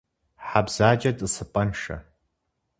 [0.47, 1.97] Хьэ бзаджэ тӏысыпӏэншэ.